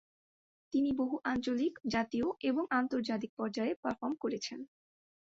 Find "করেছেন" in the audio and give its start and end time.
4.15-4.59